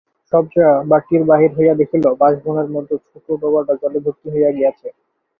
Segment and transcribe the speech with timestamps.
[0.33, 4.87] সবজয়া বাটীর বাহির হইয়া দেখিল বাশবনের মধ্যে ছোট ডোবাটা জলে ভর্তি হইয়া গিয়াছে।